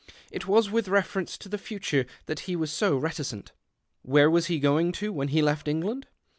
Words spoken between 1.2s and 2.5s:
to the future that